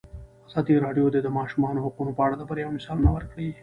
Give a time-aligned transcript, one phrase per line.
[0.47, 3.47] ازادي راډیو د د ماشومانو حقونه په اړه د بریاوو مثالونه ورکړي.